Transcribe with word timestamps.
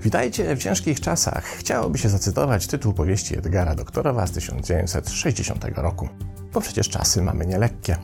Witajcie 0.00 0.56
w 0.56 0.58
ciężkich 0.58 1.00
czasach. 1.00 1.44
Chciałoby 1.44 1.98
się 1.98 2.08
zacytować 2.08 2.66
tytuł 2.66 2.92
powieści 2.92 3.38
Edgara 3.38 3.74
Doktorowa 3.74 4.26
z 4.26 4.32
1960 4.32 5.64
roku, 5.76 6.08
bo 6.52 6.60
przecież 6.60 6.88
czasy 6.88 7.22
mamy 7.22 7.46
nielekkie. 7.46 7.96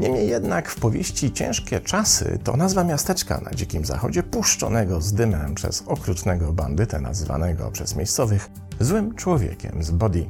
Niemniej 0.00 0.28
jednak 0.28 0.68
w 0.68 0.80
powieści 0.80 1.32
Ciężkie 1.32 1.80
czasy 1.80 2.38
to 2.44 2.56
nazwa 2.56 2.84
miasteczka 2.84 3.40
na 3.40 3.50
dzikim 3.50 3.84
zachodzie 3.84 4.22
puszczonego 4.22 5.00
z 5.00 5.12
dymem 5.12 5.54
przez 5.54 5.82
okrutnego 5.86 6.52
bandytę 6.52 7.00
nazywanego 7.00 7.70
przez 7.70 7.96
miejscowych 7.96 8.50
złym 8.80 9.14
człowiekiem 9.14 9.82
z 9.82 9.90
body. 9.90 10.26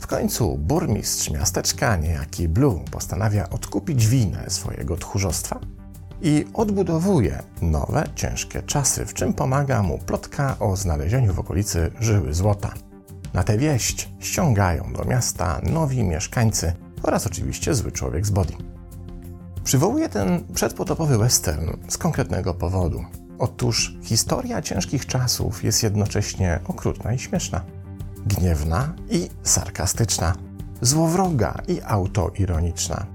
W 0.00 0.06
końcu 0.06 0.58
burmistrz 0.58 1.30
miasteczka, 1.30 1.96
niejaki 1.96 2.48
Blue, 2.48 2.80
postanawia 2.90 3.50
odkupić 3.50 4.06
winę 4.06 4.44
swojego 4.48 4.96
tchórzostwa 4.96 5.60
i 6.22 6.46
odbudowuje 6.54 7.42
nowe, 7.62 8.04
ciężkie 8.14 8.62
czasy, 8.62 9.06
w 9.06 9.14
czym 9.14 9.34
pomaga 9.34 9.82
mu 9.82 9.98
plotka 9.98 10.56
o 10.60 10.76
znalezieniu 10.76 11.34
w 11.34 11.38
okolicy 11.38 11.90
żyły 12.00 12.34
złota. 12.34 12.74
Na 13.34 13.44
tę 13.44 13.58
wieść 13.58 14.08
ściągają 14.20 14.92
do 14.92 15.04
miasta 15.04 15.60
nowi 15.62 16.04
mieszkańcy 16.04 16.72
oraz 17.02 17.26
oczywiście 17.26 17.74
zły 17.74 17.92
człowiek 17.92 18.26
z 18.26 18.30
body. 18.30 18.52
Przywołuję 19.64 20.08
ten 20.08 20.44
przedpotopowy 20.54 21.18
western 21.18 21.70
z 21.88 21.98
konkretnego 21.98 22.54
powodu. 22.54 23.04
Otóż 23.38 23.96
historia 24.02 24.62
ciężkich 24.62 25.06
czasów 25.06 25.64
jest 25.64 25.82
jednocześnie 25.82 26.60
okrutna 26.68 27.12
i 27.12 27.18
śmieszna, 27.18 27.64
gniewna 28.26 28.94
i 29.10 29.30
sarkastyczna, 29.42 30.34
złowroga 30.80 31.54
i 31.68 31.80
autoironiczna. 31.84 33.06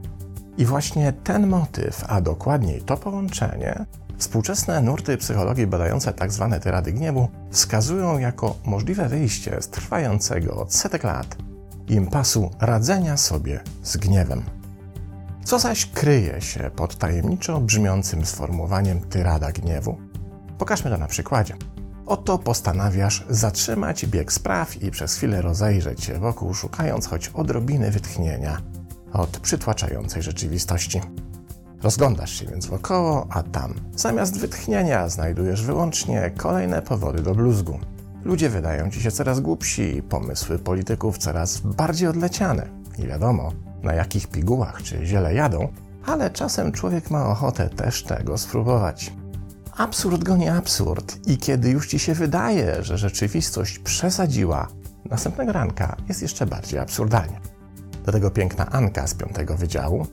I 0.57 0.65
właśnie 0.65 1.13
ten 1.13 1.47
motyw, 1.47 2.03
a 2.07 2.21
dokładniej 2.21 2.81
to 2.81 2.97
połączenie, 2.97 3.85
współczesne 4.17 4.81
nurty 4.81 5.17
psychologii 5.17 5.67
badające 5.67 6.13
tzw. 6.13 6.47
Tak 6.51 6.63
tyrady 6.63 6.93
gniewu 6.93 7.27
wskazują 7.51 8.19
jako 8.19 8.55
możliwe 8.65 9.09
wyjście 9.09 9.61
z 9.61 9.67
trwającego 9.67 10.55
od 10.55 10.73
setek 10.73 11.03
lat 11.03 11.37
impasu 11.87 12.51
radzenia 12.59 13.17
sobie 13.17 13.59
z 13.83 13.97
gniewem. 13.97 14.43
Co 15.43 15.59
zaś 15.59 15.85
kryje 15.85 16.41
się 16.41 16.71
pod 16.75 16.95
tajemniczo 16.95 17.59
brzmiącym 17.59 18.25
sformułowaniem 18.25 18.99
tyrada 18.99 19.51
gniewu? 19.51 19.97
Pokażmy 20.57 20.91
to 20.91 20.97
na 20.97 21.07
przykładzie. 21.07 21.55
Oto 22.05 22.37
postanawiasz 22.37 23.25
zatrzymać 23.29 24.05
bieg 24.05 24.33
spraw 24.33 24.83
i 24.83 24.91
przez 24.91 25.15
chwilę 25.15 25.41
rozejrzeć 25.41 26.03
się 26.03 26.19
wokół, 26.19 26.53
szukając 26.53 27.07
choć 27.07 27.27
odrobiny 27.27 27.91
wytchnienia 27.91 28.61
od 29.13 29.29
przytłaczającej 29.39 30.23
rzeczywistości. 30.23 31.01
Rozglądasz 31.83 32.39
się 32.39 32.45
więc 32.45 32.65
wokoło, 32.65 33.27
a 33.29 33.43
tam, 33.43 33.73
zamiast 33.95 34.39
wytchnienia, 34.39 35.09
znajdujesz 35.09 35.63
wyłącznie 35.63 36.31
kolejne 36.37 36.81
powody 36.81 37.21
do 37.21 37.35
bluzgu. 37.35 37.79
Ludzie 38.25 38.49
wydają 38.49 38.89
ci 38.91 39.01
się 39.01 39.11
coraz 39.11 39.39
głupsi, 39.39 40.01
pomysły 40.09 40.59
polityków 40.59 41.17
coraz 41.17 41.59
bardziej 41.59 42.07
odleciane. 42.07 42.69
Nie 42.99 43.07
wiadomo, 43.07 43.51
na 43.83 43.93
jakich 43.93 44.27
pigułach 44.27 44.83
czy 44.83 45.05
ziele 45.05 45.33
jadą, 45.33 45.67
ale 46.05 46.31
czasem 46.31 46.71
człowiek 46.71 47.11
ma 47.11 47.27
ochotę 47.27 47.69
też 47.69 48.03
tego 48.03 48.37
spróbować. 48.37 49.13
Absurd 49.77 50.23
goni 50.23 50.49
absurd 50.49 51.27
i 51.27 51.37
kiedy 51.37 51.69
już 51.69 51.87
ci 51.87 51.99
się 51.99 52.13
wydaje, 52.13 52.83
że 52.83 52.97
rzeczywistość 52.97 53.79
przesadziła, 53.79 54.67
następnego 55.09 55.51
ranka 55.51 55.95
jest 56.07 56.21
jeszcze 56.21 56.45
bardziej 56.45 56.79
absurdalnie. 56.79 57.39
Do 58.05 58.11
tego 58.11 58.31
piękna 58.31 58.71
Anka 58.71 59.07
z 59.07 59.13
piątego 59.13 59.57
wydziału 59.57 60.07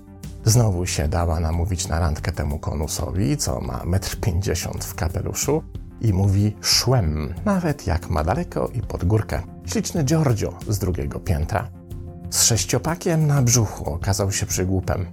znowu 0.44 0.86
się 0.86 1.08
dała 1.08 1.40
namówić 1.40 1.88
na 1.88 2.00
randkę 2.00 2.32
temu 2.32 2.58
konusowi, 2.58 3.36
co 3.36 3.60
ma 3.60 3.78
1,50 3.78 4.70
m 4.74 4.80
w 4.80 4.94
kapeluszu 4.94 5.62
i 6.00 6.12
mówi 6.12 6.56
szłem, 6.60 7.34
nawet 7.44 7.86
jak 7.86 8.10
ma 8.10 8.24
daleko 8.24 8.68
i 8.74 8.80
pod 8.82 9.04
górkę. 9.04 9.42
Śliczny 9.66 10.04
Giorgio 10.04 10.58
z 10.68 10.78
drugiego 10.78 11.20
piętra. 11.20 11.70
Z 12.30 12.42
sześciopakiem 12.42 13.26
na 13.26 13.42
brzuchu 13.42 13.94
okazał 13.94 14.32
się 14.32 14.46
przygłupem. 14.46 15.06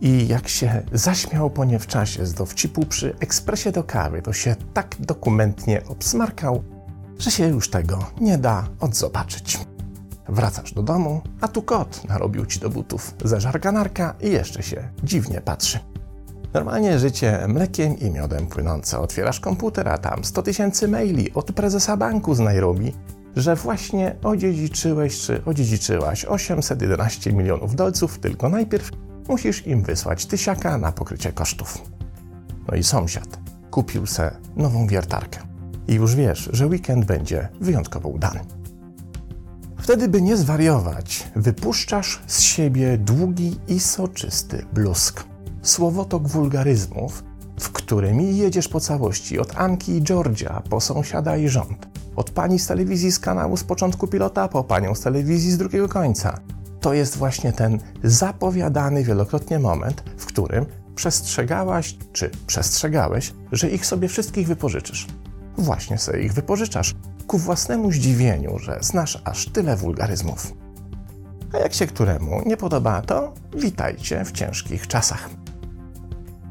I 0.00 0.28
jak 0.28 0.48
się 0.48 0.82
zaśmiał 0.92 1.50
po 1.50 1.64
nie 1.64 1.78
w 1.78 1.86
czasie 1.86 2.26
z 2.26 2.34
dowcipu 2.34 2.86
przy 2.86 3.14
ekspresie 3.20 3.72
do 3.72 3.84
kawy, 3.84 4.22
to 4.22 4.32
się 4.32 4.56
tak 4.74 4.96
dokumentnie 4.98 5.82
obsmarkał, 5.88 6.62
że 7.18 7.30
się 7.30 7.48
już 7.48 7.70
tego 7.70 8.10
nie 8.20 8.38
da 8.38 8.68
odzobaczyć. 8.80 9.58
Wracasz 10.28 10.72
do 10.72 10.82
domu, 10.82 11.22
a 11.40 11.48
tu 11.48 11.62
kot 11.62 12.08
narobił 12.08 12.46
ci 12.46 12.60
do 12.60 12.70
butów 12.70 13.14
zeżar 13.24 13.60
kanarka 13.60 14.14
i 14.20 14.30
jeszcze 14.30 14.62
się 14.62 14.88
dziwnie 15.04 15.40
patrzy. 15.40 15.78
Normalnie 16.54 16.98
życie 16.98 17.44
mlekiem 17.48 17.98
i 17.98 18.10
miodem 18.10 18.46
płynące. 18.46 18.98
Otwierasz 18.98 19.40
komputer, 19.40 19.88
a 19.88 19.98
tam 19.98 20.24
100 20.24 20.42
tysięcy 20.42 20.88
maili 20.88 21.32
od 21.34 21.52
prezesa 21.52 21.96
banku 21.96 22.34
z 22.34 22.40
Nairobi, 22.40 22.92
że 23.36 23.56
właśnie 23.56 24.16
odziedziczyłeś 24.22 25.20
czy 25.20 25.44
odziedziczyłaś 25.44 26.24
811 26.24 27.32
milionów 27.32 27.74
dolców, 27.74 28.18
tylko 28.18 28.48
najpierw 28.48 28.90
musisz 29.28 29.66
im 29.66 29.82
wysłać 29.82 30.26
tysiaka 30.26 30.78
na 30.78 30.92
pokrycie 30.92 31.32
kosztów. 31.32 31.78
No 32.68 32.76
i 32.76 32.82
sąsiad 32.82 33.38
kupił 33.70 34.06
se 34.06 34.36
nową 34.56 34.86
wiertarkę. 34.86 35.40
I 35.88 35.94
już 35.94 36.14
wiesz, 36.14 36.50
że 36.52 36.66
weekend 36.66 37.04
będzie 37.04 37.48
wyjątkowo 37.60 38.08
udany. 38.08 38.40
Wtedy, 39.78 40.08
by 40.08 40.22
nie 40.22 40.36
zwariować, 40.36 41.30
wypuszczasz 41.36 42.22
z 42.26 42.40
siebie 42.40 42.98
długi 42.98 43.58
i 43.68 43.80
soczysty 43.80 44.64
blusk. 44.72 45.24
Słowotok 45.62 46.28
wulgaryzmów, 46.28 47.24
w 47.60 47.70
którymi 47.70 48.36
jedziesz 48.36 48.68
po 48.68 48.80
całości 48.80 49.38
od 49.38 49.56
Anki 49.56 49.96
i 49.96 50.02
Georgia 50.02 50.62
po 50.70 50.80
sąsiada 50.80 51.36
i 51.36 51.48
rząd. 51.48 51.88
Od 52.16 52.30
pani 52.30 52.58
z 52.58 52.66
telewizji 52.66 53.12
z 53.12 53.18
kanału 53.18 53.56
z 53.56 53.64
początku 53.64 54.06
pilota 54.06 54.48
po 54.48 54.64
panią 54.64 54.94
z 54.94 55.00
telewizji 55.00 55.50
z 55.50 55.58
drugiego 55.58 55.88
końca. 55.88 56.40
To 56.86 56.94
jest 56.94 57.16
właśnie 57.16 57.52
ten 57.52 57.78
zapowiadany 58.04 59.04
wielokrotnie 59.04 59.58
moment, 59.58 60.02
w 60.16 60.26
którym 60.26 60.66
przestrzegałaś 60.94 61.96
czy 62.12 62.30
przestrzegałeś, 62.46 63.34
że 63.52 63.70
ich 63.70 63.86
sobie 63.86 64.08
wszystkich 64.08 64.46
wypożyczysz. 64.46 65.06
Właśnie 65.58 65.98
sobie 65.98 66.20
ich 66.20 66.32
wypożyczasz, 66.32 66.94
ku 67.26 67.38
własnemu 67.38 67.92
zdziwieniu, 67.92 68.58
że 68.58 68.78
znasz 68.80 69.22
aż 69.24 69.46
tyle 69.46 69.76
wulgaryzmów. 69.76 70.52
A 71.52 71.58
jak 71.58 71.74
się 71.74 71.86
któremu 71.86 72.42
nie 72.46 72.56
podoba, 72.56 73.02
to 73.02 73.34
witajcie 73.56 74.24
w 74.24 74.32
ciężkich 74.32 74.86
czasach. 74.86 75.30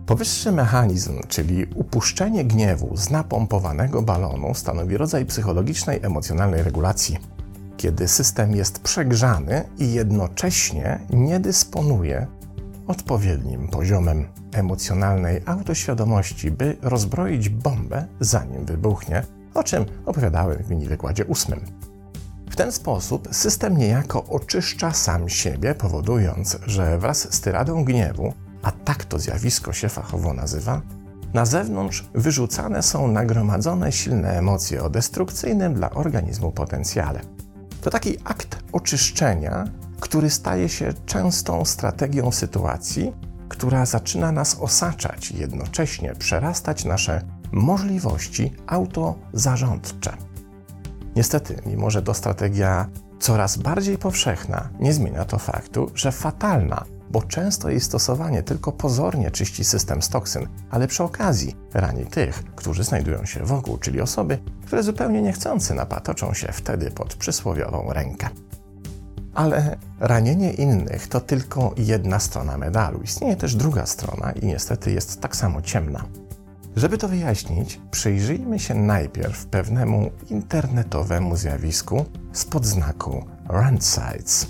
Powyższy 0.05 0.51
mechanizm, 0.51 1.19
czyli 1.27 1.65
upuszczenie 1.75 2.45
gniewu 2.45 2.97
z 2.97 3.09
napompowanego 3.09 4.01
balonu, 4.01 4.53
stanowi 4.53 4.97
rodzaj 4.97 5.25
psychologicznej, 5.25 5.99
emocjonalnej 6.03 6.63
regulacji, 6.63 7.17
kiedy 7.77 8.07
system 8.07 8.55
jest 8.55 8.79
przegrzany 8.79 9.63
i 9.77 9.93
jednocześnie 9.93 10.99
nie 11.09 11.39
dysponuje 11.39 12.27
odpowiednim 12.87 13.67
poziomem 13.67 14.27
emocjonalnej 14.53 15.41
autoświadomości, 15.45 16.51
by 16.51 16.77
rozbroić 16.81 17.49
bombę, 17.49 18.07
zanim 18.19 18.65
wybuchnie, 18.65 19.23
o 19.53 19.63
czym 19.63 19.85
opowiadałem 20.05 20.63
w 20.63 20.69
mini 20.69 20.87
wykładzie 20.87 21.25
ósmym. 21.25 21.65
W 22.49 22.55
ten 22.55 22.71
sposób 22.71 23.27
system 23.31 23.77
niejako 23.77 24.23
oczyszcza 24.25 24.91
sam 24.93 25.29
siebie, 25.29 25.75
powodując, 25.75 26.57
że 26.65 26.97
wraz 26.97 27.33
z 27.33 27.41
tyradą 27.41 27.83
gniewu, 27.83 28.33
a 28.63 28.71
tak 28.71 29.05
to 29.05 29.19
zjawisko 29.19 29.73
się 29.73 29.89
fachowo 29.89 30.33
nazywa, 30.33 30.81
na 31.33 31.45
zewnątrz 31.45 32.09
wyrzucane 32.13 32.83
są 32.83 33.07
nagromadzone 33.07 33.91
silne 33.91 34.37
emocje 34.37 34.83
o 34.83 34.89
destrukcyjnym 34.89 35.73
dla 35.73 35.89
organizmu 35.89 36.51
potencjale. 36.51 37.34
To 37.85 37.91
taki 37.91 38.17
akt 38.23 38.57
oczyszczenia, 38.71 39.65
który 39.99 40.29
staje 40.29 40.69
się 40.69 40.93
częstą 41.05 41.65
strategią 41.65 42.31
sytuacji, 42.31 43.13
która 43.49 43.85
zaczyna 43.85 44.31
nas 44.31 44.57
osaczać 44.59 45.31
jednocześnie 45.31 46.15
przerastać 46.15 46.85
nasze 46.85 47.21
możliwości 47.51 48.53
autozarządcze. 48.67 50.17
Niestety, 51.15 51.61
mimo 51.65 51.89
że 51.89 52.01
to 52.01 52.13
strategia 52.13 52.89
coraz 53.19 53.57
bardziej 53.57 53.97
powszechna, 53.97 54.69
nie 54.79 54.93
zmienia 54.93 55.25
to 55.25 55.37
faktu, 55.37 55.91
że 55.95 56.11
fatalna, 56.11 56.85
bo 57.09 57.21
często 57.21 57.69
jej 57.69 57.79
stosowanie 57.79 58.43
tylko 58.43 58.71
pozornie 58.71 59.31
czyści 59.31 59.63
system 59.63 60.01
z 60.01 60.09
toksyn, 60.09 60.47
ale 60.69 60.87
przy 60.87 61.03
okazji 61.03 61.55
rani 61.73 62.05
tych, 62.05 62.43
którzy 62.55 62.83
znajdują 62.83 63.25
się 63.25 63.43
wokół, 63.43 63.77
czyli 63.77 64.01
osoby, 64.01 64.37
które 64.65 64.83
zupełnie 64.83 65.21
niechcący 65.21 65.73
napatoczą 65.73 66.33
się 66.33 66.51
wtedy 66.51 66.91
pod 66.91 67.15
przysłowiową 67.15 67.93
rękę. 67.93 68.29
Ale 69.33 69.77
ranienie 69.99 70.53
innych 70.53 71.07
to 71.07 71.21
tylko 71.21 71.73
jedna 71.77 72.19
strona 72.19 72.57
medalu. 72.57 73.01
Istnieje 73.01 73.35
też 73.35 73.55
druga 73.55 73.85
strona 73.85 74.31
i 74.31 74.45
niestety 74.45 74.91
jest 74.91 75.21
tak 75.21 75.35
samo 75.35 75.61
ciemna. 75.61 76.05
Żeby 76.75 76.97
to 76.97 77.07
wyjaśnić, 77.07 77.79
przyjrzyjmy 77.91 78.59
się 78.59 78.75
najpierw 78.75 79.45
pewnemu 79.45 80.11
internetowemu 80.29 81.35
zjawisku 81.35 82.05
spod 82.33 82.65
znaku 82.65 83.25
Rant 83.49 83.85
Sites. 83.85 84.47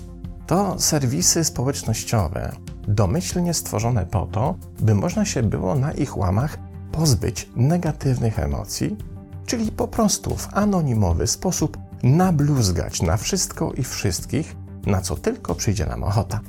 To 0.47 0.79
serwisy 0.79 1.43
społecznościowe, 1.43 2.55
domyślnie 2.87 3.53
stworzone 3.53 4.05
po 4.05 4.25
to, 4.25 4.55
by 4.79 4.95
można 4.95 5.25
się 5.25 5.43
było 5.43 5.75
na 5.75 5.91
ich 5.91 6.17
łamach 6.17 6.57
pozbyć 6.91 7.49
negatywnych 7.55 8.39
emocji, 8.39 8.97
czyli 9.45 9.71
po 9.71 9.87
prostu 9.87 10.35
w 10.35 10.47
anonimowy 10.53 11.27
sposób 11.27 11.77
nabluzgać 12.03 13.01
na 13.01 13.17
wszystko 13.17 13.73
i 13.73 13.83
wszystkich, 13.83 14.55
na 14.85 15.01
co 15.01 15.15
tylko 15.15 15.55
przyjdzie 15.55 15.85
nam 15.85 16.03
ochota. 16.03 16.39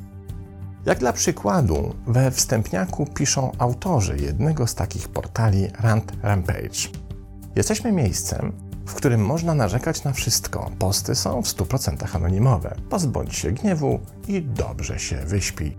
Jak 0.87 0.99
dla 0.99 1.13
przykładu, 1.13 1.95
we 2.07 2.31
wstępniaku 2.31 3.07
piszą 3.07 3.53
autorzy 3.59 4.17
jednego 4.17 4.67
z 4.67 4.75
takich 4.75 5.09
portali 5.09 5.69
Rant 5.81 6.13
Rampage. 6.23 6.89
Jesteśmy 7.57 7.93
miejscem, 7.93 8.53
w 8.87 8.94
którym 8.94 9.21
można 9.21 9.55
narzekać 9.55 10.05
na 10.05 10.12
wszystko. 10.12 10.71
Posty 10.79 11.15
są 11.15 11.43
w 11.43 11.47
100% 11.47 12.17
anonimowe. 12.17 12.77
Pozbądź 12.91 13.37
się 13.37 13.53
gniewu 13.53 14.00
i 14.29 14.43
dobrze 14.43 14.99
się 14.99 15.17
wyśpij. 15.17 15.77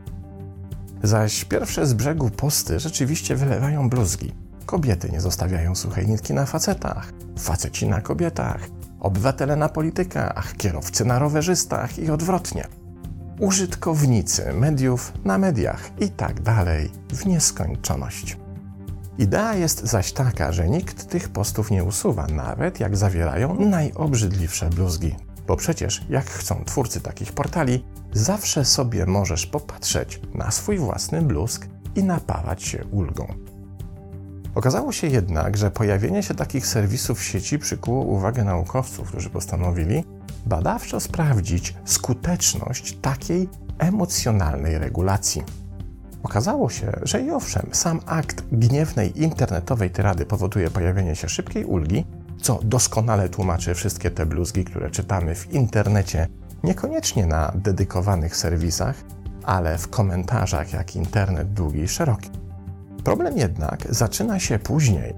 Zaś 1.04 1.45
pierwsze 1.45 1.88
z 1.88 1.94
brzegu 1.94 2.30
posty 2.30 2.80
rzeczywiście 2.80 3.36
wylewają 3.36 3.89
bluzgi. 3.89 4.33
Kobiety 4.65 5.09
nie 5.09 5.21
zostawiają 5.21 5.75
suchej 5.75 6.07
nitki 6.07 6.33
na 6.33 6.45
facetach, 6.45 7.13
faceci 7.39 7.88
na 7.88 8.01
kobietach, 8.01 8.62
obywatele 9.00 9.56
na 9.56 9.69
politykach, 9.69 10.54
kierowcy 10.57 11.06
na 11.06 11.19
rowerzystach 11.19 12.00
i 12.00 12.12
odwrotnie. 12.12 12.68
Użytkownicy 13.39 14.54
mediów 14.54 15.13
na 15.25 15.38
mediach 15.38 15.89
i 16.00 16.09
tak 16.09 16.42
dalej 16.42 16.92
w 17.09 17.25
nieskończoność. 17.25 18.38
Idea 19.18 19.56
jest 19.56 19.84
zaś 19.84 20.12
taka, 20.12 20.52
że 20.52 20.69
nikt 20.69 21.10
tych 21.10 21.30
postów 21.30 21.72
nie 21.72 21.84
usuwa, 21.84 22.28
nawet 22.28 22.80
jak 22.80 22.98
zawierają 22.98 23.60
najobrzydliwsze 23.60 24.69
bluzgi. 24.69 25.16
Bo 25.48 25.56
przecież, 25.56 26.06
jak 26.10 26.25
chcą 26.25 26.64
twórcy 26.66 27.02
takich 27.02 27.34
portali, 27.34 27.86
zawsze 28.14 28.66
sobie 28.66 29.06
możesz 29.06 29.46
popatrzeć 29.46 30.22
na 30.34 30.52
swój 30.52 30.78
własny 30.78 31.22
bluzg 31.22 31.68
i 31.96 32.04
napawać 32.04 32.64
się 32.64 32.86
ulgą. 32.92 33.34
Okazało 34.56 34.92
się 34.92 35.08
jednak, 35.08 35.58
że 35.58 35.72
pojawienie 35.72 36.24
się 36.24 36.36
takich 36.36 36.68
serwisów 36.68 37.19
w 37.19 37.24
sieci 37.24 37.60
przykuło 37.60 38.04
uwagę 38.04 38.44
naukowców, 38.44 39.08
którzy 39.08 39.30
postanowili 39.30 40.04
badawczo 40.46 41.00
sprawdzić 41.00 41.74
skuteczność 41.86 42.98
takiej 43.02 43.50
emocjonalnej 43.80 44.78
regulacji. 44.78 45.44
Okazało 46.27 46.69
się, 46.69 46.91
że 47.03 47.21
i 47.21 47.31
owszem, 47.31 47.69
sam 47.71 48.00
akt 48.06 48.44
gniewnej 48.51 49.21
internetowej 49.21 49.89
tyrady 49.89 50.25
powoduje 50.25 50.69
pojawienie 50.69 51.15
się 51.15 51.29
szybkiej 51.29 51.65
ulgi, 51.65 52.06
co 52.41 52.59
doskonale 52.63 53.29
tłumaczy 53.29 53.75
wszystkie 53.75 54.12
te 54.12 54.25
bluzgi, 54.25 54.65
które 54.65 54.91
czytamy 54.91 55.35
w 55.35 55.53
internecie, 55.53 56.27
niekoniecznie 56.63 57.25
na 57.25 57.51
dedykowanych 57.56 58.35
serwisach, 58.35 58.95
ale 59.44 59.77
w 59.77 59.88
komentarzach, 59.88 60.74
jak 60.74 60.95
internet 60.95 61.53
długi 61.53 61.79
i 61.79 61.88
szeroki. 61.88 62.30
Problem 63.03 63.38
jednak 63.38 63.88
zaczyna 63.89 64.39
się 64.39 64.59
później. 64.59 65.13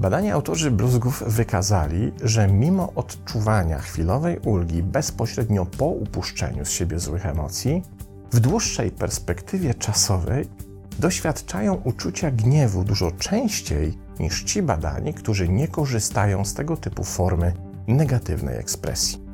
Badani 0.00 0.30
autorzy 0.30 0.70
bluzgów 0.70 1.22
wykazali, 1.26 2.12
że 2.22 2.48
mimo 2.48 2.92
odczuwania 2.94 3.78
chwilowej 3.78 4.38
ulgi 4.38 4.82
bezpośrednio 4.82 5.66
po 5.66 5.86
upuszczeniu 5.86 6.64
z 6.64 6.70
siebie 6.70 6.98
złych 6.98 7.26
emocji, 7.26 7.82
w 8.32 8.40
dłuższej 8.40 8.90
perspektywie 8.90 9.74
czasowej 9.74 10.48
doświadczają 10.98 11.74
uczucia 11.74 12.30
gniewu 12.30 12.84
dużo 12.84 13.10
częściej 13.10 13.98
niż 14.20 14.44
ci 14.44 14.62
badani, 14.62 15.14
którzy 15.14 15.48
nie 15.48 15.68
korzystają 15.68 16.44
z 16.44 16.54
tego 16.54 16.76
typu 16.76 17.04
formy 17.04 17.52
negatywnej 17.86 18.58
ekspresji. 18.58 19.28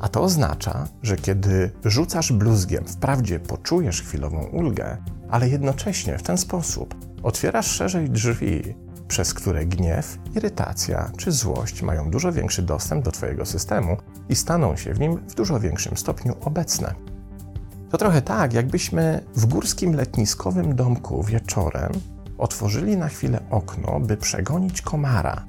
A 0.00 0.08
to 0.08 0.22
oznacza, 0.22 0.88
że 1.02 1.16
kiedy 1.16 1.70
rzucasz 1.84 2.32
bluzgiem, 2.32 2.84
wprawdzie 2.84 3.40
poczujesz 3.40 4.02
chwilową 4.02 4.44
ulgę, 4.44 4.96
ale 5.30 5.48
jednocześnie 5.48 6.18
w 6.18 6.22
ten 6.22 6.38
sposób 6.38 6.94
otwierasz 7.22 7.66
szerzej 7.66 8.10
drzwi, 8.10 8.74
przez 9.08 9.34
które 9.34 9.66
gniew, 9.66 10.18
irytacja 10.36 11.10
czy 11.16 11.32
złość 11.32 11.82
mają 11.82 12.10
dużo 12.10 12.32
większy 12.32 12.62
dostęp 12.62 13.04
do 13.04 13.12
Twojego 13.12 13.46
systemu 13.46 13.96
i 14.28 14.36
staną 14.36 14.76
się 14.76 14.94
w 14.94 15.00
nim 15.00 15.16
w 15.16 15.34
dużo 15.34 15.60
większym 15.60 15.96
stopniu 15.96 16.36
obecne. 16.40 16.94
To 17.96 18.00
trochę 18.00 18.22
tak, 18.22 18.52
jakbyśmy 18.52 19.24
w 19.34 19.46
górskim 19.46 19.94
letniskowym 19.94 20.74
domku 20.74 21.22
wieczorem 21.22 21.92
otworzyli 22.38 22.96
na 22.96 23.08
chwilę 23.08 23.40
okno, 23.50 24.00
by 24.00 24.16
przegonić 24.16 24.82
komara. 24.82 25.44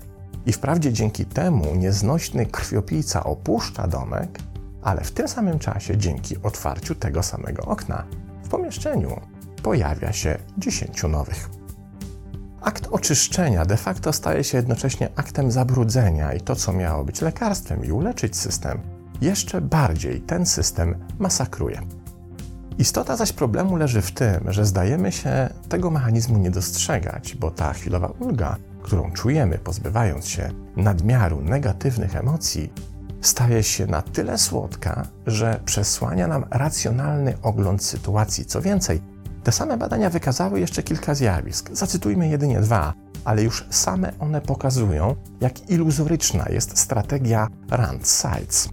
I 0.46 0.54
wprawdzie 0.54 0.94
dzięki 0.94 1.26
temu 1.26 1.76
nieznośny 1.76 2.46
krwiopijca 2.46 3.24
opuszcza 3.24 3.88
domek, 3.88 4.40
ale 4.82 5.04
w 5.04 5.12
tym 5.12 5.28
samym 5.28 5.60
czasie 5.60 5.98
dzięki 5.98 6.42
otwarciu 6.44 6.96
tego 6.96 7.24
samego 7.24 7.64
okna 7.64 8.04
w 8.44 8.50
pomieszczeniu 8.50 9.22
pojawia 9.64 10.14
się 10.14 10.38
dziesięciu 10.58 11.08
nowych. 11.08 11.50
Akt 12.62 12.88
oczyszczenia 12.92 13.66
de 13.66 13.78
facto 13.78 14.14
staje 14.14 14.44
się 14.44 14.58
jednocześnie 14.58 15.10
aktem 15.16 15.52
zabrudzenia 15.52 16.34
i 16.34 16.42
to, 16.42 16.56
co 16.56 16.74
miało 16.74 17.04
być 17.04 17.22
lekarstwem 17.22 17.86
i 17.86 17.92
uleczyć 17.92 18.38
system, 18.38 18.80
jeszcze 19.22 19.62
bardziej 19.62 20.22
ten 20.22 20.46
system 20.46 21.06
masakruje. 21.20 21.97
Istota 22.80 23.16
zaś 23.16 23.34
problemu 23.34 23.76
leży 23.76 24.02
w 24.02 24.12
tym, 24.12 24.52
że 24.52 24.66
zdajemy 24.66 25.12
się 25.12 25.50
tego 25.70 25.92
mechanizmu 25.92 26.38
nie 26.38 26.52
dostrzegać, 26.52 27.36
bo 27.36 27.52
ta 27.52 27.74
chwilowa 27.74 28.08
ulga, 28.20 28.56
którą 28.82 29.12
czujemy 29.12 29.58
pozbywając 29.58 30.28
się 30.28 30.50
nadmiaru 30.76 31.42
negatywnych 31.42 32.16
emocji, 32.16 32.74
staje 33.22 33.64
się 33.64 33.86
na 33.86 34.02
tyle 34.02 34.38
słodka, 34.38 35.08
że 35.28 35.60
przesłania 35.66 36.28
nam 36.28 36.46
racjonalny 36.52 37.38
ogląd 37.42 37.84
sytuacji. 37.84 38.46
Co 38.46 38.62
więcej, 38.62 39.02
te 39.44 39.52
same 39.52 39.78
badania 39.78 40.10
wykazały 40.10 40.60
jeszcze 40.60 40.84
kilka 40.84 41.16
zjawisk. 41.16 41.70
Zacytujmy 41.74 42.30
jedynie 42.30 42.62
dwa, 42.62 42.94
ale 43.26 43.44
już 43.44 43.68
same 43.70 44.14
one 44.20 44.42
pokazują, 44.42 45.16
jak 45.42 45.70
iluzoryczna 45.70 46.46
jest 46.50 46.78
strategia 46.78 47.48
Rand 47.70 48.08
Sites. 48.08 48.70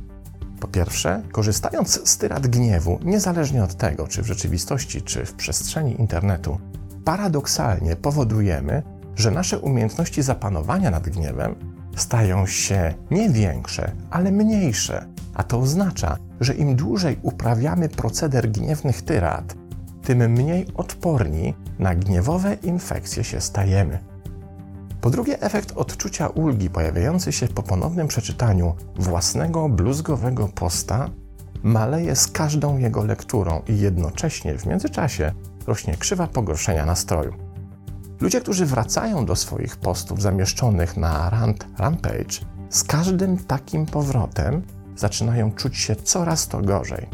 Po 0.65 0.69
pierwsze, 0.69 1.23
korzystając 1.33 2.09
z 2.09 2.19
tyrad 2.19 2.47
gniewu, 2.47 2.99
niezależnie 3.05 3.65
od 3.65 3.75
tego, 3.75 4.09
czy 4.09 4.23
w 4.23 4.27
rzeczywistości, 4.27 5.03
czy 5.03 5.27
w 5.27 5.35
przestrzeni 5.35 6.01
internetu, 6.01 6.59
paradoksalnie 7.05 7.97
powodujemy, 7.97 8.83
że 9.17 9.31
nasze 9.31 9.59
umiejętności 9.59 10.23
zapanowania 10.23 10.91
nad 10.91 11.09
gniewem 11.09 11.55
stają 11.97 12.47
się 12.47 12.95
nie 13.11 13.31
większe, 13.31 13.93
ale 14.11 14.33
mniejsze. 14.33 15.07
A 15.35 15.43
to 15.43 15.59
oznacza, 15.59 16.17
że 16.41 16.55
im 16.55 16.77
dłużej 16.77 17.19
uprawiamy 17.23 17.89
proceder 17.89 18.51
gniewnych 18.51 19.03
tyrad, 19.03 19.55
tym 20.03 20.19
mniej 20.19 20.67
odporni 20.75 21.55
na 21.79 21.95
gniewowe 21.95 22.55
infekcje 22.55 23.25
się 23.25 23.41
stajemy. 23.41 24.14
Po 25.05 25.11
drugie, 25.11 25.41
efekt 25.41 25.73
odczucia 25.77 26.29
ulgi 26.29 26.71
pojawiający 26.71 27.33
się 27.33 27.49
po 27.49 27.63
ponownym 27.63 28.09
przeczytaniu 28.09 28.75
własnego 28.97 29.69
bluzgowego 29.69 30.49
posta 30.49 31.11
maleje 31.63 32.17
z 32.17 32.27
każdą 32.27 32.79
jego 32.79 33.05
lekturą 33.05 33.63
i 33.69 33.79
jednocześnie 33.79 34.59
w 34.59 34.67
międzyczasie 34.67 35.33
rośnie 35.67 35.97
krzywa 35.97 36.27
pogorszenia 36.27 36.87
nastroju. 36.87 37.35
Ludzie, 38.21 38.41
którzy 38.41 38.67
wracają 38.67 39.27
do 39.27 39.37
swoich 39.37 39.77
postów 39.77 40.23
zamieszczonych 40.23 40.97
na 40.97 41.31
Rant 41.31 41.67
Rampage, 41.79 42.41
z 42.71 42.85
każdym 42.85 43.37
takim 43.37 43.87
powrotem 43.87 44.63
zaczynają 44.97 45.53
czuć 45.53 45.77
się 45.77 45.97
coraz 45.97 46.49
to 46.49 46.61
gorzej. 46.61 47.07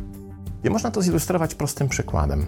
I 0.65 0.71
można 0.71 0.91
to 0.91 1.03
zilustrować 1.03 1.55
prostym 1.55 1.89
przykładem. 1.89 2.47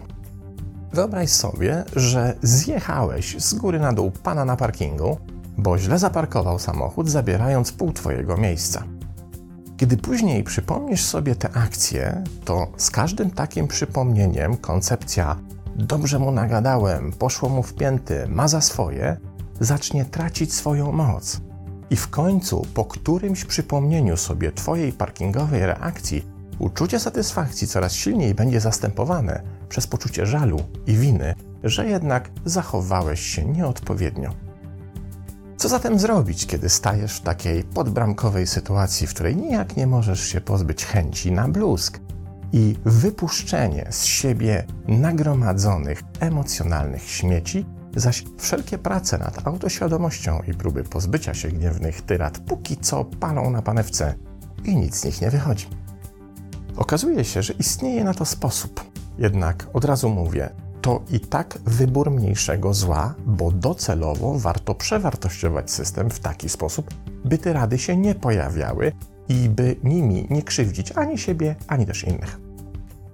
Wyobraź 0.93 1.31
sobie, 1.31 1.85
że 1.97 2.37
zjechałeś 2.43 3.37
z 3.39 3.55
góry 3.55 3.81
na 3.81 3.93
dół 3.93 4.11
pana 4.11 4.45
na 4.45 4.57
parkingu, 4.57 5.19
bo 5.59 5.79
źle 5.79 5.99
zaparkował 5.99 6.59
samochód, 6.59 7.11
zabierając 7.11 7.73
pół 7.73 7.93
twojego 7.93 8.37
miejsca. 8.37 8.85
Kiedy 9.77 9.97
później 9.97 10.45
przypomnisz 10.45 11.05
sobie 11.05 11.35
te 11.35 11.57
akcje, 11.57 12.25
to 12.45 12.67
z 12.77 12.91
każdym 12.91 13.31
takim 13.31 13.69
przypomnieniem 13.69 14.57
koncepcja 14.57 15.37
dobrze 15.77 16.19
mu 16.19 16.33
nagadałem, 16.33 17.13
poszło 17.13 17.49
mu 17.49 17.63
w 17.63 17.75
pięty, 17.75 18.27
ma 18.29 18.49
za 18.49 18.61
swoje, 18.61 19.17
zacznie 19.61 20.05
tracić 20.05 20.55
swoją 20.55 20.93
moc. 20.93 21.41
I 21.91 21.97
w 21.97 22.09
końcu, 22.09 22.67
po 22.75 22.85
którymś 22.85 23.45
przypomnieniu 23.45 24.17
sobie 24.17 24.53
Twojej 24.53 24.93
parkingowej 24.93 25.67
reakcji, 25.67 26.25
uczucie 26.59 26.99
satysfakcji 26.99 27.67
coraz 27.67 27.93
silniej 27.93 28.35
będzie 28.35 28.61
zastępowane 28.61 29.43
przez 29.69 29.87
poczucie 29.87 30.27
żalu 30.27 30.61
i 30.87 30.97
winy, 30.97 31.35
że 31.65 31.87
jednak 31.87 32.31
zachowałeś 32.45 33.21
się 33.21 33.45
nieodpowiednio. 33.45 34.31
Co 35.63 35.69
zatem 35.69 35.99
zrobić, 35.99 36.47
kiedy 36.47 36.69
stajesz 36.69 37.17
w 37.17 37.21
takiej 37.21 37.65
podbramkowej 37.65 38.47
sytuacji, 38.47 39.07
w 39.07 39.15
której 39.15 39.37
nijak 39.37 39.77
nie 39.77 39.87
możesz 39.87 40.21
się 40.21 40.41
pozbyć 40.41 40.85
chęci 40.85 41.33
na 41.33 41.49
bluzg 41.49 42.01
i 42.53 42.77
wypuszczenie 42.85 43.87
z 43.91 44.05
siebie 44.05 44.67
nagromadzonych 44.89 46.03
emocjonalnych 46.21 47.03
śmieci, 47.03 47.67
zaś 47.97 48.25
wszelkie 48.39 48.79
prace 48.79 49.19
nad 49.19 49.47
autoświadomością 49.47 50.41
i 50.47 50.55
próby 50.55 50.85
pozbycia 50.85 51.35
się 51.35 51.49
gniewnych 51.49 52.03
tyrad 52.03 52.39
póki 52.39 52.77
co 52.77 53.05
palą 53.05 53.51
na 53.51 53.63
panewce 53.63 54.15
i 54.65 54.77
nic 54.77 54.97
z 54.97 55.05
nich 55.05 55.21
nie 55.21 55.31
wychodzi. 55.31 55.67
Okazuje 56.77 57.25
się, 57.25 57.43
że 57.43 57.53
istnieje 57.53 58.05
na 58.05 58.15
to 58.15 58.25
sposób. 58.25 58.85
Jednak 59.19 59.67
od 59.73 59.85
razu 59.85 60.11
mówię, 60.11 60.51
to 60.83 61.03
i 61.11 61.21
tak 61.21 61.59
wybór 61.65 62.11
mniejszego 62.11 62.75
zła, 62.75 63.15
bo 63.27 63.51
docelowo 63.51 64.39
warto 64.39 64.75
przewartościować 64.75 65.71
system 65.71 66.11
w 66.11 66.21
taki 66.21 66.49
sposób, 66.49 66.95
by 67.25 67.39
te 67.39 67.53
rady 67.53 67.79
się 67.79 67.97
nie 67.97 68.15
pojawiały 68.15 68.93
i 69.29 69.49
by 69.49 69.77
nimi 69.85 70.27
nie 70.31 70.43
krzywdzić 70.43 70.93
ani 70.93 71.19
siebie, 71.19 71.57
ani 71.69 71.87
też 71.87 72.05
innych. 72.05 72.41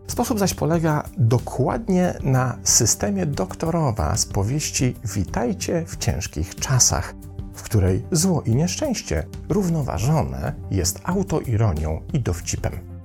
Sposób 0.06 0.38
zaś 0.38 0.54
polega 0.54 1.02
dokładnie 1.18 2.14
na 2.22 2.58
systemie 2.64 3.26
doktorowa 3.26 4.16
z 4.16 4.26
powieści 4.26 4.96
Witajcie 5.04 5.84
w 5.86 5.96
ciężkich 5.96 6.54
czasach, 6.54 7.14
w 7.54 7.62
której 7.62 8.04
zło 8.12 8.42
i 8.42 8.56
nieszczęście 8.56 9.26
równoważone 9.48 10.54
jest 10.70 11.00
autoironią 11.04 12.00
i 12.12 12.20
dowcipem. 12.20 12.97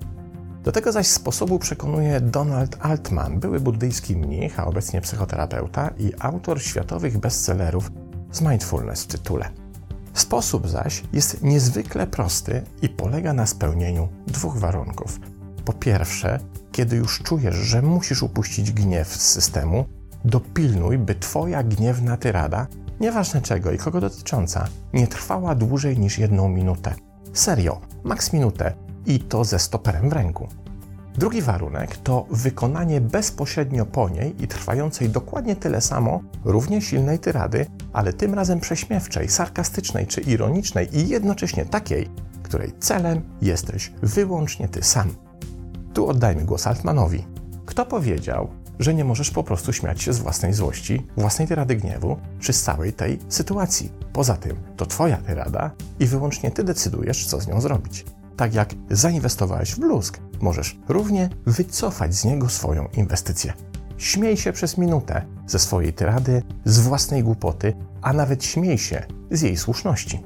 Do 0.63 0.71
tego 0.71 0.91
zaś 0.91 1.07
sposobu 1.07 1.59
przekonuje 1.59 2.21
Donald 2.21 2.77
Altman, 2.79 3.39
były 3.39 3.59
buddyjski 3.59 4.15
mnich, 4.15 4.59
a 4.59 4.65
obecnie 4.65 5.01
psychoterapeuta 5.01 5.89
i 5.99 6.11
autor 6.19 6.61
światowych 6.61 7.17
bestsellerów 7.17 7.91
z 8.31 8.41
mindfulness 8.41 9.03
w 9.03 9.07
tytule. 9.07 9.49
Sposób 10.13 10.69
zaś 10.69 11.03
jest 11.13 11.43
niezwykle 11.43 12.07
prosty 12.07 12.61
i 12.81 12.89
polega 12.89 13.33
na 13.33 13.45
spełnieniu 13.45 14.07
dwóch 14.27 14.57
warunków. 14.57 15.19
Po 15.65 15.73
pierwsze, 15.73 16.39
kiedy 16.71 16.95
już 16.95 17.19
czujesz, 17.23 17.55
że 17.55 17.81
musisz 17.81 18.23
upuścić 18.23 18.71
gniew 18.71 19.07
z 19.07 19.21
systemu, 19.21 19.85
dopilnuj, 20.25 20.97
by 20.97 21.15
Twoja 21.15 21.63
gniewna 21.63 22.17
tyrada, 22.17 22.67
nieważne 22.99 23.41
czego 23.41 23.71
i 23.71 23.77
kogo 23.77 24.01
dotycząca, 24.01 24.67
nie 24.93 25.07
trwała 25.07 25.55
dłużej 25.55 25.97
niż 25.97 26.17
jedną 26.17 26.49
minutę. 26.49 26.93
Serio, 27.33 27.81
maks 28.03 28.33
minutę 28.33 28.73
i 29.05 29.19
to 29.19 29.43
ze 29.43 29.59
stoperem 29.59 30.09
w 30.09 30.13
ręku. 30.13 30.47
Drugi 31.17 31.41
warunek 31.41 31.97
to 31.97 32.25
wykonanie 32.31 33.01
bezpośrednio 33.01 33.85
po 33.85 34.09
niej 34.09 34.43
i 34.43 34.47
trwającej 34.47 35.09
dokładnie 35.09 35.55
tyle 35.55 35.81
samo, 35.81 36.21
równie 36.45 36.81
silnej 36.81 37.19
tyrady, 37.19 37.65
ale 37.93 38.13
tym 38.13 38.33
razem 38.33 38.59
prześmiewczej, 38.59 39.29
sarkastycznej 39.29 40.07
czy 40.07 40.21
ironicznej 40.21 40.97
i 40.97 41.09
jednocześnie 41.09 41.65
takiej, 41.65 42.09
której 42.43 42.73
celem 42.79 43.21
jesteś 43.41 43.91
wyłącznie 44.01 44.67
ty 44.67 44.83
sam. 44.83 45.15
Tu 45.93 46.07
oddajmy 46.07 46.43
głos 46.43 46.67
Altmanowi. 46.67 47.25
Kto 47.65 47.85
powiedział, 47.85 48.47
że 48.79 48.93
nie 48.93 49.05
możesz 49.05 49.31
po 49.31 49.43
prostu 49.43 49.73
śmiać 49.73 50.01
się 50.01 50.13
z 50.13 50.19
własnej 50.19 50.53
złości, 50.53 51.07
własnej 51.17 51.47
tyrady 51.47 51.75
gniewu, 51.75 52.17
czy 52.39 52.53
z 52.53 52.63
całej 52.63 52.93
tej 52.93 53.19
sytuacji? 53.29 53.91
Poza 54.13 54.37
tym, 54.37 54.57
to 54.77 54.85
twoja 54.85 55.17
tyrada 55.17 55.71
i 55.99 56.05
wyłącznie 56.05 56.51
ty 56.51 56.63
decydujesz, 56.63 57.25
co 57.25 57.41
z 57.41 57.47
nią 57.47 57.61
zrobić. 57.61 58.05
Tak 58.37 58.53
jak 58.53 58.73
zainwestowałeś 58.89 59.71
w 59.71 59.79
bluzk, 59.79 60.19
możesz 60.41 60.79
równie 60.87 61.29
wycofać 61.45 62.15
z 62.15 62.25
niego 62.25 62.49
swoją 62.49 62.87
inwestycję. 62.97 63.53
Śmiej 63.97 64.37
się 64.37 64.53
przez 64.53 64.77
minutę 64.77 65.25
ze 65.47 65.59
swojej 65.59 65.93
tyrady, 65.93 66.43
z 66.65 66.79
własnej 66.79 67.23
głupoty, 67.23 67.73
a 68.01 68.13
nawet 68.13 68.45
śmiej 68.45 68.77
się 68.77 69.05
z 69.31 69.41
jej 69.41 69.57
słuszności. 69.57 70.23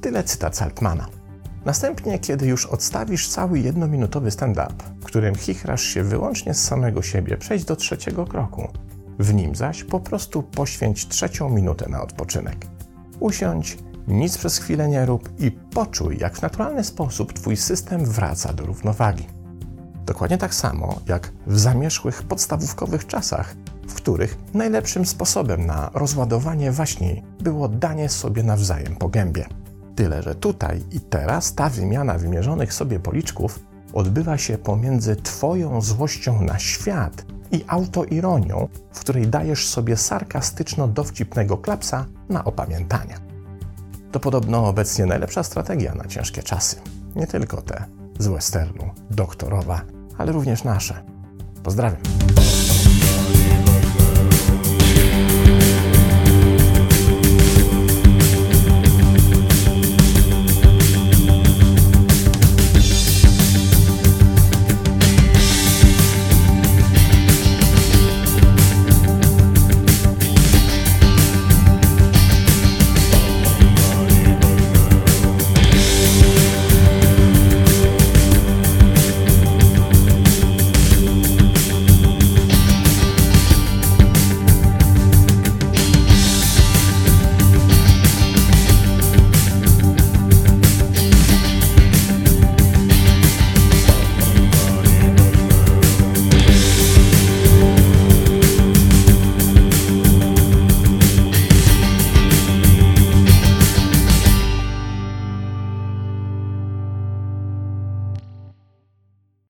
Tyle 0.00 0.24
cytat 0.24 0.56
z 0.56 0.62
Altmana. 0.62 1.06
Następnie, 1.64 2.18
kiedy 2.18 2.46
już 2.46 2.66
odstawisz 2.66 3.28
cały 3.28 3.58
jednominutowy 3.58 4.30
stand-up, 4.30 4.74
w 5.00 5.04
którym 5.04 5.34
chichrasz 5.34 5.82
się 5.82 6.02
wyłącznie 6.02 6.54
z 6.54 6.64
samego 6.64 7.02
siebie, 7.02 7.36
przejdź 7.36 7.64
do 7.64 7.76
trzeciego 7.76 8.26
kroku. 8.26 8.68
W 9.18 9.34
nim 9.34 9.54
zaś 9.54 9.84
po 9.84 10.00
prostu 10.00 10.42
poświęć 10.42 11.08
trzecią 11.08 11.50
minutę 11.50 11.88
na 11.88 12.02
odpoczynek. 12.02 12.66
Usiądź, 13.20 13.78
nic 14.08 14.38
przez 14.38 14.58
chwilę 14.58 14.88
nie 14.88 15.06
rób 15.06 15.28
i 15.38 15.50
poczuj, 15.50 16.18
jak 16.18 16.36
w 16.36 16.42
naturalny 16.42 16.84
sposób 16.84 17.32
Twój 17.32 17.56
system 17.56 18.04
wraca 18.04 18.52
do 18.52 18.66
równowagi. 18.66 19.26
Dokładnie 20.06 20.38
tak 20.38 20.54
samo 20.54 21.00
jak 21.06 21.32
w 21.46 21.58
zamierzchłych 21.58 22.22
podstawówkowych 22.22 23.06
czasach, 23.06 23.54
w 23.88 23.94
których 23.94 24.38
najlepszym 24.54 25.06
sposobem 25.06 25.66
na 25.66 25.90
rozładowanie 25.94 26.72
waśni 26.72 27.22
było 27.40 27.68
danie 27.68 28.08
sobie 28.08 28.42
nawzajem 28.42 28.96
po 28.96 29.08
gębie. 29.08 29.46
Tyle, 29.94 30.22
że 30.22 30.34
tutaj 30.34 30.82
i 30.92 31.00
teraz 31.00 31.54
ta 31.54 31.68
wymiana 31.68 32.18
wymierzonych 32.18 32.74
sobie 32.74 33.00
policzków 33.00 33.60
odbywa 33.92 34.38
się 34.38 34.58
pomiędzy 34.58 35.16
Twoją 35.16 35.80
złością 35.80 36.42
na 36.42 36.58
świat 36.58 37.24
i 37.52 37.64
autoironią, 37.66 38.68
w 38.92 39.00
której 39.00 39.28
dajesz 39.28 39.68
sobie 39.68 39.96
sarkastyczno-dowcipnego 39.96 41.60
klapsa 41.60 42.06
na 42.28 42.44
opamiętania. 42.44 43.31
To 44.12 44.20
podobno 44.20 44.68
obecnie 44.68 45.06
najlepsza 45.06 45.42
strategia 45.42 45.94
na 45.94 46.04
ciężkie 46.04 46.42
czasy. 46.42 46.76
Nie 47.16 47.26
tylko 47.26 47.62
te 47.62 47.84
z 48.18 48.26
westernu, 48.26 48.90
doktorowa, 49.10 49.80
ale 50.18 50.32
również 50.32 50.64
nasze. 50.64 51.04
Pozdrawiam. 51.62 52.41